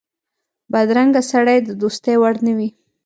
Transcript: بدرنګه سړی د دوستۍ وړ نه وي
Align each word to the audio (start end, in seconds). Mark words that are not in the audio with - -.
بدرنګه 0.71 1.21
سړی 1.31 1.57
د 1.63 1.69
دوستۍ 1.81 2.15
وړ 2.19 2.33
نه 2.45 2.53
وي 2.57 2.69